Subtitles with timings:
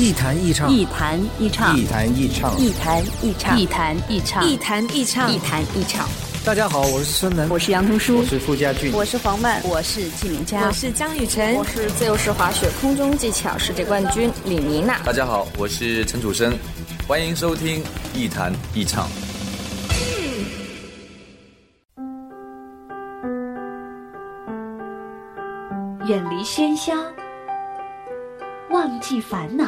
[0.00, 6.08] 一弹一唱，一弹一唱，一弹一唱，一弹一唱，一弹一唱，一弹一唱，一弹一唱。
[6.42, 14.98] 大家好，我是孙楠，我是杨同舒，我是傅家俊，我是黄曼，我是纪明佳，我是江雨晨，我是自由式滑雪空中技巧世界冠军李妮娜。
[15.00, 16.56] 大家好，我是陈楚生，
[17.06, 19.06] 欢迎收听一弹一唱。
[26.06, 26.94] 远离喧嚣，
[28.70, 29.66] 忘记烦恼，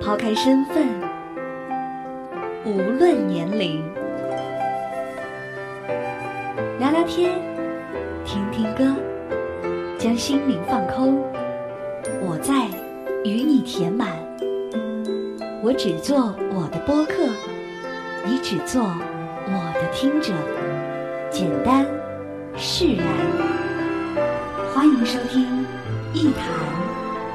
[0.00, 0.86] 抛开身份，
[2.64, 3.84] 无论年龄，
[6.78, 7.32] 聊聊天，
[8.24, 8.94] 听听歌，
[9.98, 11.22] 将心灵放空。
[12.22, 12.68] 我在，
[13.24, 14.08] 与你填满。
[15.62, 17.26] 我只做我的播客，
[18.24, 20.32] 你只做我的听者。
[21.30, 21.84] 简单，
[22.56, 23.04] 释然。
[24.72, 25.44] 欢迎收听
[26.14, 26.44] 《一弹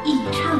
[0.06, 0.60] 一唱》，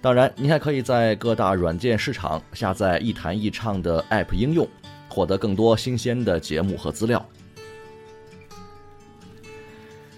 [0.00, 4.66] 当然，您还可以在各大软件市场下载“一弹一唱”的 App 应用，
[5.08, 7.24] 获得更多新鲜的节目和资料。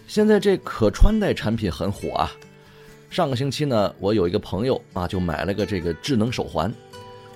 [0.07, 2.31] 现在这可穿戴产品很火啊！
[3.09, 6.73] 上个星期呢，我有一个朋友啊，就买了个这个智能手环，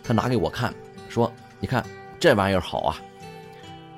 [0.03, 0.75] 他拿给我看，
[1.09, 1.85] 说：“你看
[2.21, 3.01] 这玩意儿好啊，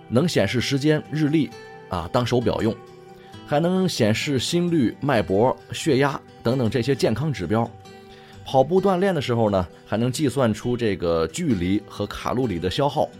[0.09, 1.51] 能显示时间、日历
[1.89, 2.75] 啊，当手表用。”
[3.49, 7.71] 还能显示心率、脉搏、血压等等这些健康指标。
[8.47, 13.11] 跑步锻炼的时候呢，还能计算出这个距离和卡路里的消耗。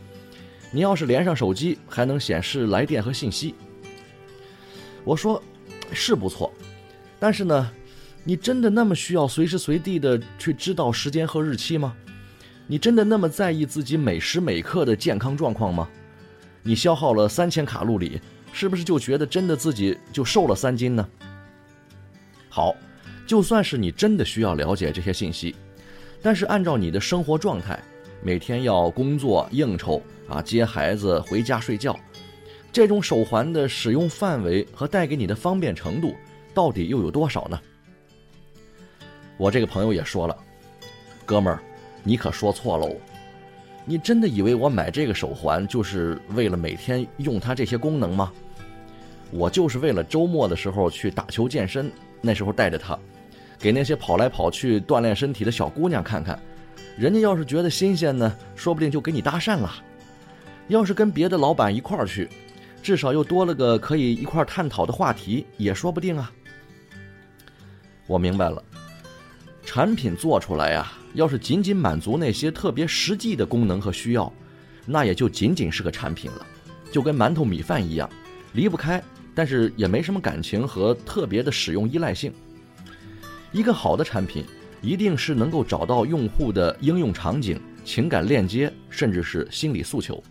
[0.71, 3.55] 你要是连上手机，还能显示来电和信息。
[5.03, 5.43] 我说
[5.93, 6.53] 是不错，
[7.19, 7.71] 但是呢，
[8.23, 11.95] 你真的那么需要随时随地的去知道时间和日期吗？
[12.69, 15.89] 你真的那么在意自己每时每刻的健康状况吗？
[16.63, 18.21] 你消耗了三千卡路里。
[18.53, 21.07] 是不是就觉得真的自己就瘦了三斤呢？
[22.49, 22.75] 好，
[23.27, 25.55] 就算是你真的需要了解这些信息，
[26.23, 27.79] 但是按照你的生活状态，
[28.23, 31.99] 每天要工作应酬啊，接孩子回家睡觉，
[32.73, 36.15] 这种手环的使用范围和带给你的方便程度，
[36.55, 37.61] 到底又有多少呢？
[39.37, 40.37] 我这个朋友也说了，
[41.25, 41.61] 哥们儿，
[42.03, 42.95] 你可说错喽。
[43.85, 48.33] 你真的以为我买这个手环就是为了每天用它这些功能吗？
[49.31, 52.99] 我就是为了周末的时候去打球健身，那时候带着它，
[53.59, 56.39] 给那些跑来跑去锻炼身体的小姑娘看看，
[56.97, 59.73] 人家要是觉得新鲜呢，说不定就给你搭讪了。
[60.69, 62.29] 要是跟别的老板一块儿去，
[62.83, 66.31] 至少又多了个可以一块儿探讨的话题，也说不定啊。
[68.07, 68.63] 我明白了，
[69.65, 70.93] 产品做出来呀。
[71.15, 74.31] 要是仅仅满足那些特别实际的功能和需要，
[74.85, 76.47] 那也就仅仅是个产品了，
[76.93, 78.11] 就跟馒头米饭一样，
[78.53, 79.03] 离不开，
[79.35, 82.31] 但是也没什么感情和特别的使用依赖性。
[83.57, 84.45] 一个好的产品，
[84.83, 90.23] 一定是能够找到用户的应用场景、情感链接，甚至是心理诉求。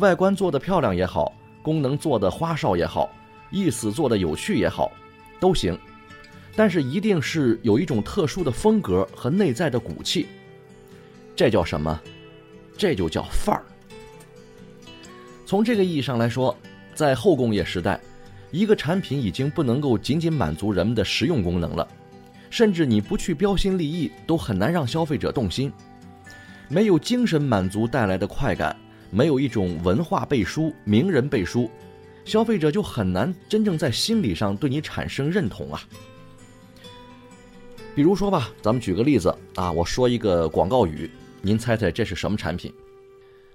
[0.00, 3.08] 外观做得漂亮也好，功能做得花哨也好，
[3.52, 4.90] 意思做得有趣也好，
[5.38, 5.78] 都行。
[6.56, 10.26] 但是一定是有一种特殊的风格和内在的骨气，
[11.36, 12.00] 这叫什么？
[12.76, 13.62] 这就叫范儿。
[15.46, 16.56] 从这个意义上来说，
[16.96, 18.00] 在后工业时代，
[18.50, 21.86] 一个产品已经不能够仅仅满足人们的实用功能了，
[22.54, 25.72] 甚至你不去标新立异，都很难让消费者动心。
[26.68, 28.76] 没有精神满足带来的快感，
[29.10, 31.68] 没有一种文化背书、名人背书，
[32.24, 35.82] 消费者就很难真正在心理上对你产生认同啊。
[37.92, 41.10] 比如说吧，咱们举个例子啊，我说一个广告语，
[41.42, 42.72] 您猜猜这是什么产品？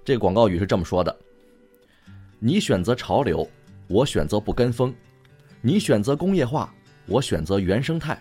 [0.04, 1.18] 这广告语是这么说的：
[2.38, 3.48] 你选择潮流，
[3.88, 4.92] 我选择不跟风；
[5.62, 6.70] 你选择工业化，
[7.06, 8.14] 我选择原生态；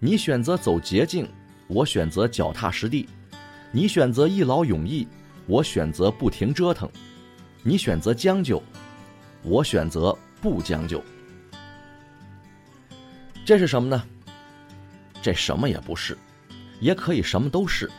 [0.00, 1.26] 你选择走捷径，
[1.66, 3.06] 我选择脚踏实地；
[3.72, 5.06] 你选择一劳永逸，
[5.46, 6.88] 我选择不停折腾；
[7.62, 8.62] 你选择将就，
[9.42, 11.02] 我选择不将就。
[13.44, 14.04] 这是什么呢？
[15.22, 16.16] 这什么也不是，
[16.80, 17.90] 也可以什么都是。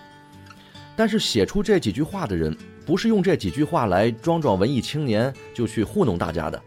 [0.95, 2.56] 但是写出这几句话的人，
[2.86, 6.62] 不是用这几句话来装装文艺青年就去糊弄大家的。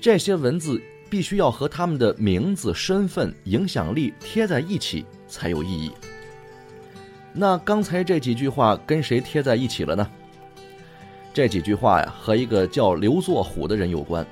[0.00, 5.92] 这些文字必须要和他们的名字、身份、影响力贴在一起才有意义。
[7.32, 10.08] 那刚才这几句话跟谁贴在一起了呢？
[11.32, 14.26] 这几句话呀，和一个叫刘作虎的人有关。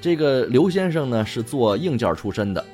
[0.00, 2.64] 这个刘先生呢，是做硬件出身的。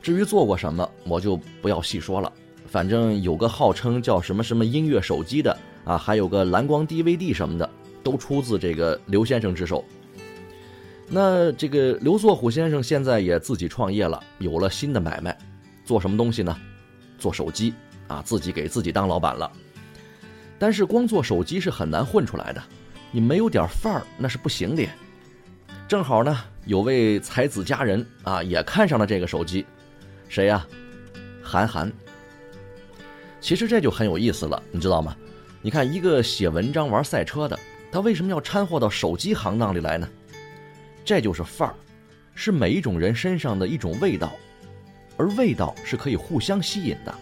[0.00, 2.32] 至于做过什么，我就不要细说了。
[2.66, 7.68] 反正有个号称叫什么什么音乐手机的啊，还有个蓝光 DVD 什么的，
[8.04, 9.84] 都出自这个刘先生之手。
[11.12, 15.36] 那这个刘作虎先生现在也自己创业了，有了新的买卖，
[15.84, 16.56] 做什么东西呢？
[17.18, 17.74] 做手机
[18.06, 19.50] 啊，自己给自己当老板了。
[20.56, 22.62] 但是光做手机是很难混出来的，
[23.10, 24.86] 你没有点范儿那是不行的。
[25.88, 29.66] 正好呢，有位才子佳人啊，也看上了这个手机。
[30.28, 30.64] 谁呀？
[31.42, 31.92] 韩寒。
[33.40, 35.16] 其实这就很有意思了，你知道吗？
[35.60, 37.58] 你看，一个写文章玩赛车的，
[37.90, 40.08] 他为什么要掺和到手机行当里来呢？
[41.04, 41.74] 这就是范儿，
[42.34, 44.32] 是每一种人身上的一种味道，
[45.16, 47.14] 而味道是可以互相吸引的。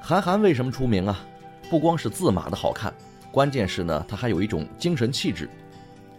[0.00, 1.24] 韩寒为什么出名啊？
[1.68, 2.92] 不光是字码的好看，
[3.30, 5.48] 关键是呢，他还有一种精神气质。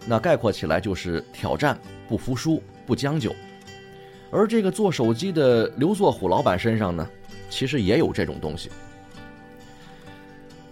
[0.06, 1.78] 那概括起来就是挑战、
[2.08, 3.34] 不服输、不将就。
[4.30, 7.06] 而这个做手机的刘作虎老板身上呢，
[7.50, 8.70] 其实也有这种东西。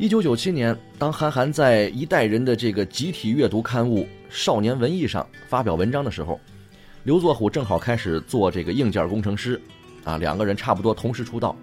[0.01, 6.41] 一九九七年，当韩寒在一代人的这个集体阅读刊物《少年文艺》上发表文章的时候，
[7.05, 9.61] 刘作虎正好开始做这个硬件工程师，
[10.03, 11.55] 啊，两个人差不多同时出道。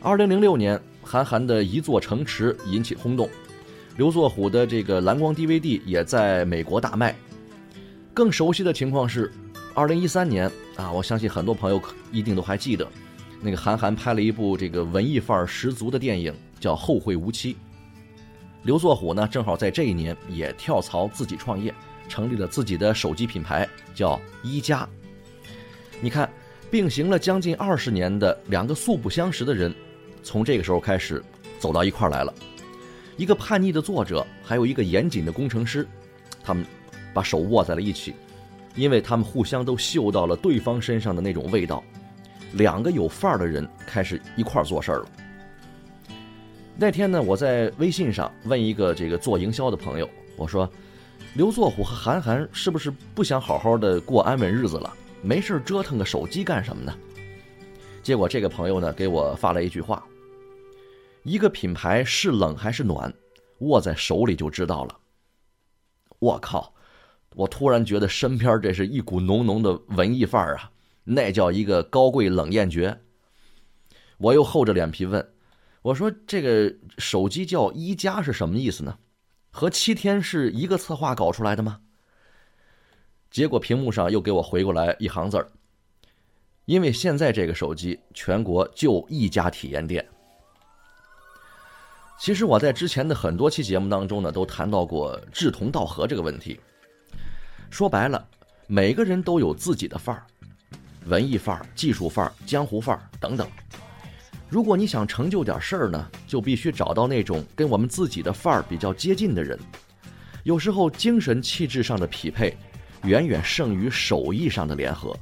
[0.00, 3.28] 二零零六年，韩寒的一座城池引起轰动，
[3.98, 7.14] 刘作虎的这个蓝光 DVD 也在美国大卖。
[8.14, 9.30] 更熟悉的情况是。
[9.74, 12.88] 二零一三年啊，我相信很多朋友可一定都还记得，
[13.42, 16.32] 那个韩寒拍了一部这个文艺范儿十足的电影，
[16.64, 17.52] 叫《后会无期》。
[18.62, 21.74] 刘作虎呢，正好在这一年也跳槽自己创业，
[22.08, 24.88] 成立了自己的手机品牌，叫一加。
[26.00, 26.26] 你看，
[26.70, 29.74] 并行了将近二十年的两个素不相识的人，
[30.22, 31.22] 从这个时候开始
[31.58, 32.32] 走到一块来了。
[33.18, 35.86] 一个叛逆的作者，还有一个严谨的工程师，
[36.42, 36.64] 他们
[37.12, 38.14] 把手握在了一起。
[38.74, 41.84] 因为他们互相都嗅到了对方身上的那种味道，
[42.54, 45.06] 两个有范儿的人开始一块儿做事儿了。
[46.76, 50.68] 那天呢，我在微信上问一个这个做营销的朋友，我说
[51.34, 54.92] ：“刘作虎和韩寒是不是不想好好的过安稳日子了？
[55.22, 56.92] 没事折腾个手机干什么呢？”
[58.02, 60.04] 结果这个朋友呢给我发了一句话
[61.22, 63.14] ：“一个品牌是冷还是暖，
[63.60, 64.98] 握在手里就知道了。”
[66.18, 66.74] 我靠！
[67.36, 70.70] 我突然觉得身边这是一股浓浓的文艺范儿啊，
[71.04, 73.00] 那叫一个高贵冷艳绝。
[74.18, 75.26] 我又厚着脸皮问
[75.84, 78.96] ：“我说这个手机叫一加是什么意思呢？
[79.50, 81.78] 和七天是一个策划搞出来的吗？”
[83.30, 85.46] 结果屏幕上又给我回过来一行字儿
[86.64, 90.08] ：“因为现在这个手机全国就一家体验店。”
[92.18, 96.58] 其实我在之前的很多期节目当中呢，都谈到过志同道合这个问题。
[97.68, 98.26] 说白了，
[98.66, 100.24] 每个人都有自己的范儿，
[101.04, 103.46] 文艺范儿、技术范儿、江湖范儿等等。
[104.54, 109.58] 如果你想成就点事儿呢，就必须找到那种跟我们自己的范儿比较接近的人。
[110.44, 112.56] 有时候精神气质上的匹配，
[113.02, 115.12] 远远胜于手艺上的联合。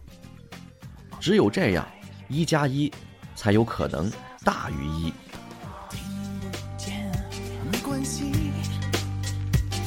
[1.18, 1.88] 只有这样，
[2.28, 2.92] 一加一
[3.34, 4.12] 才有可能
[4.44, 5.10] 大于一。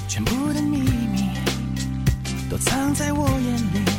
[0.08, 1.30] 全部的秘密。
[2.50, 3.95] 都藏在我眼里，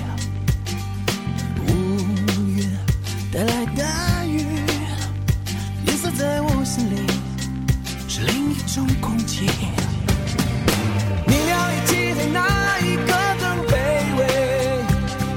[11.27, 12.39] 明了一起在那
[12.81, 13.09] 一刻
[13.41, 13.73] 更卑
[14.19, 14.21] 微，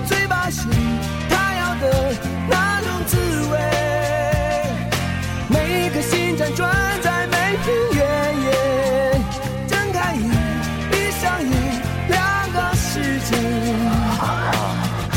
[0.08, 0.68] 最怕是
[1.30, 1.84] 他要的
[2.50, 3.18] 那种滋
[3.52, 3.54] 味。
[5.50, 6.70] 每一颗心辗转
[7.02, 8.00] 在每片原
[8.44, 8.48] 野，
[9.68, 10.24] 睁开眼，
[10.92, 11.52] 闭上眼。
[12.10, 12.18] 两
[12.52, 13.38] 个世界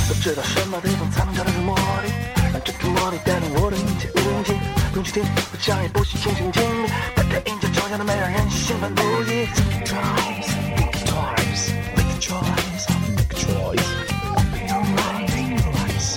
[0.08, 2.10] 不知道什么地方才能找到这魔力，
[2.52, 4.56] 让这种魔力带动我的一切无尽。
[4.92, 7.21] 不去听，不讲，也不许轻轻经历。
[7.92, 9.46] 打开眼界，抽象的美人兴奋不已。
[9.52, 13.90] Think twice, think twice, make a choice, make a choice.
[14.34, 16.16] Open your mind, open your eyes.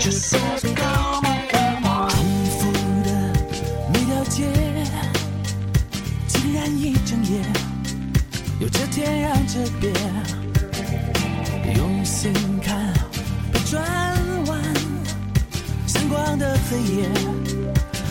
[0.00, 0.40] Just say
[0.74, 2.08] come on, come on.
[2.08, 2.16] 重
[2.46, 2.60] 复
[3.04, 3.08] 的
[3.92, 4.46] 每条街，
[6.26, 7.42] 竟然一整夜，
[8.60, 9.92] 有着天壤之别。
[11.76, 12.94] 用心看，
[13.52, 13.84] 被转
[14.46, 14.58] 弯，
[15.86, 17.10] 闪光的黑夜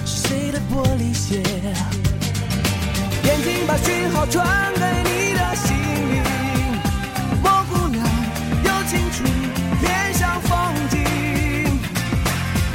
[0.05, 1.41] 是谁的玻璃鞋？
[3.45, 6.23] 眼把讯号传给你的心灵。
[7.43, 8.03] 我姑娘
[8.63, 9.23] 有清楚，
[9.81, 10.49] 面向风
[10.89, 10.95] 景，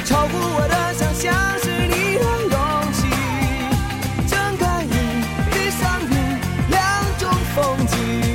[0.05, 2.57] 超乎我的想象是你的勇
[2.93, 2.99] 气。
[4.27, 4.93] 睁开眼，
[5.51, 6.39] 闭上眼，
[6.69, 6.79] 两
[7.17, 8.32] 种风景。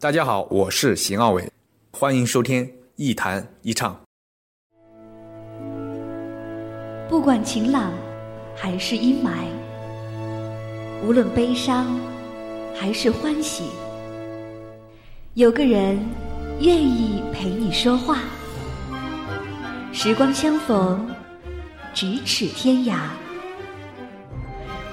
[0.00, 1.50] 大家好，我是邢傲伟，
[1.92, 3.98] 欢迎收听一谈一唱。
[7.08, 7.92] 不管晴朗
[8.54, 9.46] 还是阴霾，
[11.02, 11.86] 无论悲伤
[12.78, 13.70] 还是欢喜，
[15.34, 15.98] 有个人
[16.60, 18.18] 愿意陪你说话。
[19.92, 21.08] 时光相逢，
[21.94, 22.98] 咫尺天涯。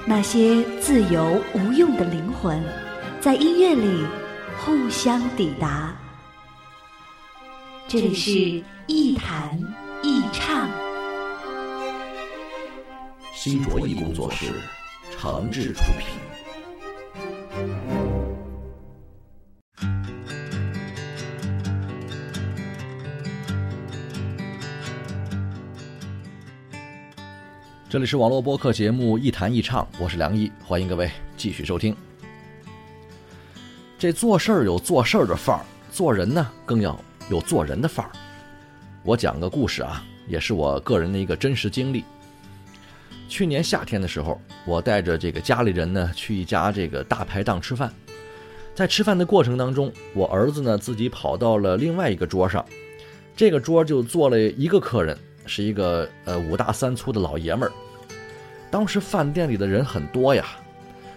[0.06, 2.62] 那些自由无用的灵魂，
[3.20, 4.06] 在音乐里
[4.64, 5.92] 互相抵达。
[7.88, 9.58] 这里是一弹
[10.04, 10.70] 一唱。
[13.34, 14.52] 新卓艺工作室，
[15.10, 16.16] 诚挚出品。
[27.90, 31.96] 这里是网络播客节目《一谈一唱》，我是梁毅，欢迎各位继续收听。
[34.02, 36.98] 这做事儿有做事儿的范儿，做人呢更要
[37.30, 38.10] 有做人的范儿。
[39.04, 42.02] 我讲个故事啊，也是我个人的一个真实经历。
[43.28, 47.92] 去年夏天的时候，我带着这个家里人呢去一家这个大排档吃饭，
[48.74, 52.66] 在吃饭的过程当中，我儿子呢自己跑到了另外一个桌上，
[53.36, 55.16] 这个桌就坐了一个客人，
[55.46, 57.72] 是一个呃五大三粗的老爷们儿。
[58.68, 60.44] 当时饭店里的人很多呀，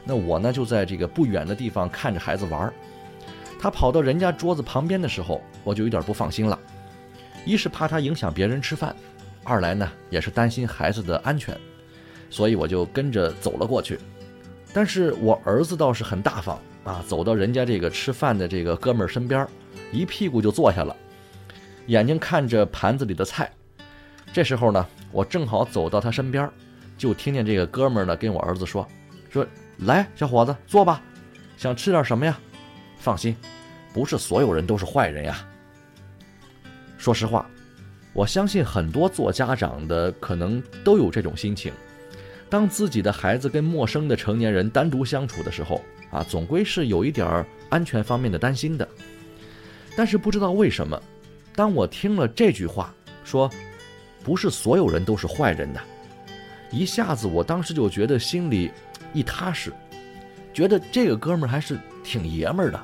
[0.06, 2.72] 那我呢就在这个不远的地方看着孩子玩。
[3.60, 6.58] 他跑到人家桌子旁边的时候，我就有点不放心了，
[7.46, 8.96] 一是怕他影响别人吃饭，
[9.44, 11.58] 二来呢也是担心孩子的安全。
[12.30, 13.98] 所以我就跟着走了过去，
[14.74, 19.48] 但是我儿子倒是很大方啊，走到人家这个吃饭的这个哥们儿身边，
[19.92, 20.96] 一屁股就坐下了，
[21.88, 23.50] 眼睛看着盘子里的菜。
[24.34, 26.50] 这时候呢，我正好走到他身边，
[26.98, 28.86] 就听见这个哥们儿呢跟我儿子说
[29.30, 29.46] ：“说
[29.80, 31.02] 来，小伙子坐吧，
[31.58, 32.40] 想吃点什么呀？
[32.98, 33.36] 放心，
[33.94, 35.46] 不是所有人都是坏人呀。”
[36.98, 37.46] 说实话，
[38.14, 41.72] 我相信很多做家长的可能都有这种心情。
[42.50, 48.88] 当自己的孩子跟陌生的成年人单独相处的时候，啊，总归是有一点安全方面的担心的。
[49.96, 51.00] 但是不知道为什么，
[51.56, 53.50] 当我听了这句话说，
[54.24, 55.82] 不是所有人都是坏人的，
[56.72, 58.72] 一下子我当时就觉得心里
[59.16, 59.72] 一踏实，
[60.54, 62.80] 觉得这个哥们儿还是挺爷们儿的。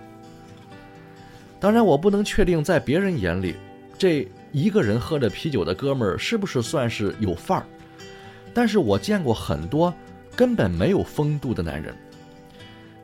[1.59, 3.55] 当然，我不能确定在别人眼里，
[3.97, 7.65] 这一个人喝着啤酒的哥们儿是不是算是有范儿。
[8.53, 9.93] 但是我见过很多
[10.35, 11.93] 根本没有风度的男人，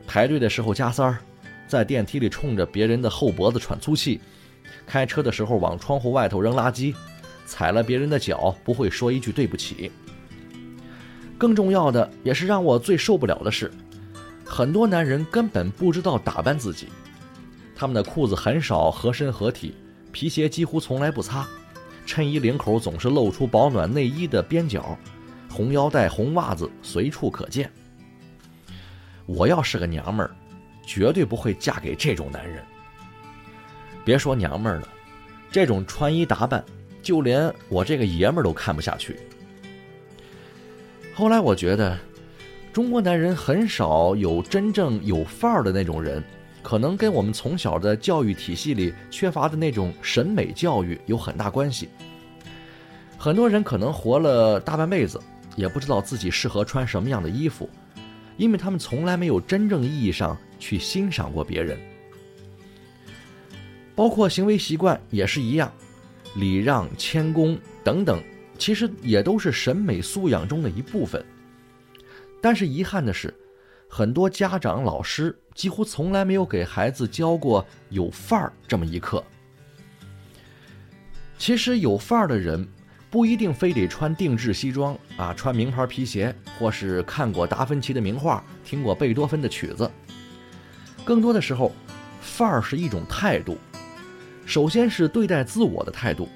[0.06, 1.18] 排队的时候加塞儿，
[1.66, 4.20] 在电梯里冲着别人的后脖子喘粗气，
[4.86, 6.94] 开车的时候往窗户外头扔垃圾，
[7.46, 9.92] 踩了别人的脚不会说一句对不起。
[11.38, 13.70] 更重要的，也是让我最受不了的是，
[14.44, 16.88] 很多男人根本不知道打扮自己，
[17.76, 19.74] 他们的裤子很少合身合体，
[20.10, 21.46] 皮鞋几乎从来不擦，
[22.04, 24.98] 衬衣领口总是露出保暖内衣的边角。
[25.50, 27.70] 红腰带、红袜子随处可见。
[29.24, 30.30] 我要是个娘们儿，
[30.86, 32.62] 绝对不会嫁给这种男人。
[34.04, 34.88] 别说娘们儿了，
[35.50, 36.64] 这种穿衣打扮，
[37.02, 39.18] 就连我这个爷们儿都看不下去。
[41.18, 41.98] 后来我觉得，
[42.72, 46.22] 中国男人很少有真正有范儿的那种人，
[46.62, 51.88] 可能跟我们从小的教育体系里缺乏的那种审美教育有很大关系。
[53.18, 55.20] 很多人可能活了大半辈子。
[55.56, 57.68] 也不知道自己适合穿什么样的衣服，
[58.36, 61.76] 因为他们从来没有真正意义上去欣赏过别人。
[63.96, 65.72] 包括行为习惯也是一样，
[66.36, 68.22] 礼让、谦恭等等，
[68.58, 71.24] 其实也都是审美素养中的一部分。
[72.42, 73.32] 但是遗憾的是，
[73.88, 79.24] 很多家长、老师几乎从来没有给孩子教过有范儿这么一课。
[81.38, 82.68] 其实有范儿的人。
[83.10, 89.90] 不一定非得穿定制西装啊，穿名牌皮鞋，或是看过达芬奇的名画，听过贝多芬的曲子。
[91.06, 91.72] 更多的时候，
[92.20, 93.56] 范儿是一种态度。
[94.44, 96.28] 首先是对待自我的态度，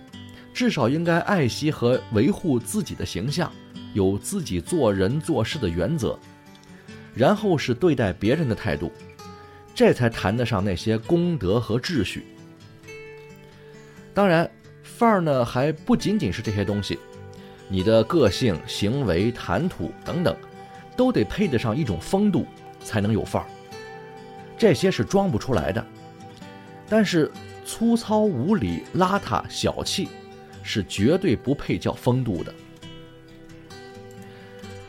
[0.53, 3.51] 至少应该爱惜和维护自己的形象，
[3.95, 6.19] 有自己做人做事的原则。
[7.15, 8.91] 然后是对待别人的态度，
[9.75, 12.25] 这才谈得上那些公德和秩序。
[14.15, 14.51] 当然。
[14.85, 16.97] 范儿呢，还不仅仅是这些东西，
[17.67, 20.37] 你的个性、行为、谈吐等等，
[20.97, 22.47] 都得配得上一种风度，
[22.85, 23.49] 才能有范儿。
[24.57, 25.85] 这些是装不出来的。
[26.89, 27.33] 但是
[27.65, 30.09] 粗糙无礼、邋遢小气，
[30.63, 32.55] 是绝对不配叫风度的。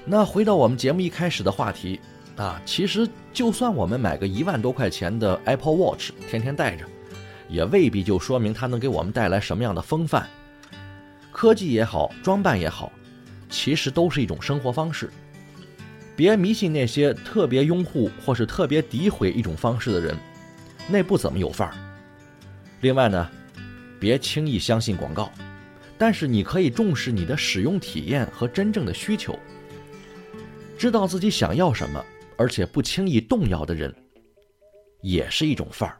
[0.06, 2.00] 那回到我们节目一开始的话题，
[2.36, 6.86] 啊，其实就算我们买个一万多块钱的 Apple Watch，天天戴着，
[7.48, 10.27] 也未必就说明它能给我们带来什么样的风范。
[11.32, 12.92] 科技也好，装扮也好，
[13.50, 15.10] 其实都是一种生活方式。
[16.15, 20.15] 别迷信那些特别拥护或是特别诋毁一种方式的人，
[20.88, 21.74] 那不怎么有范儿。
[22.82, 23.27] 另外呢，
[24.00, 25.32] 别轻易相信广告，
[26.05, 29.39] 但是你可以重视你的使用体验和真正的需求。
[30.77, 32.05] 知道自己想要什么，
[32.36, 33.95] 而且不轻易动摇的人，
[35.01, 35.98] 也是一种范儿。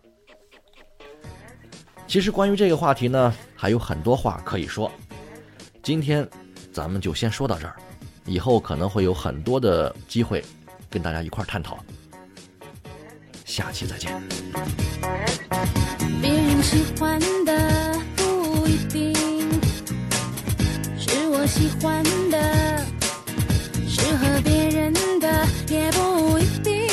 [2.05, 4.91] 其实关于这个话题呢，还有很多话可以说。
[5.82, 6.28] 今天，
[6.73, 7.78] 咱们就先说到这儿，
[8.25, 10.43] 以后可能会有很多的机会
[10.89, 11.82] 跟大家一块儿探讨。
[13.45, 14.21] 下期再见。
[16.21, 19.12] 别人喜欢的不一定
[21.43, 22.01] 是我喜欢
[22.32, 22.86] 的，
[23.86, 26.88] 适合别人的也不一定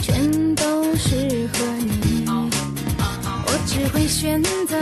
[0.00, 2.24] 全都适合你。
[2.28, 4.78] 我只会选择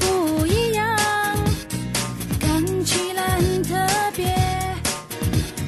[0.00, 0.96] 不一样，
[2.40, 3.76] 看起来很特
[4.16, 4.26] 别，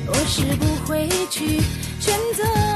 [0.09, 1.61] 我是不会去
[2.01, 2.70] 选择。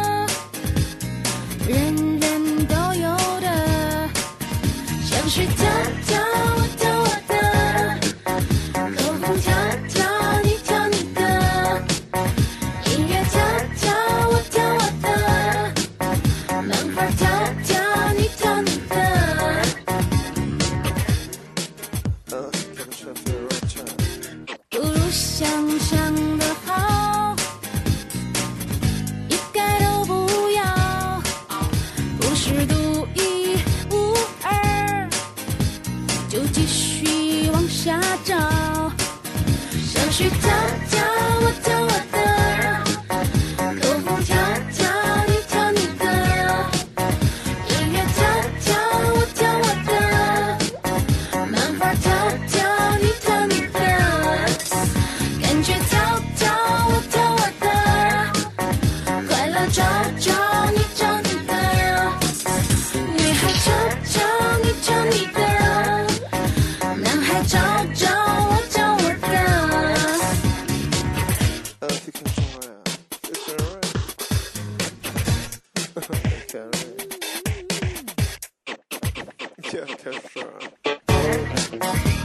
[40.45, 40.94] 想
[81.05, 82.24] 想